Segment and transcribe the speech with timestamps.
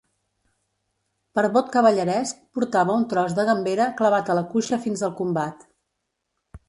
[1.39, 5.69] Per vot cavalleresc, portava un tros de gambera clavat a la cuixa fins al combat.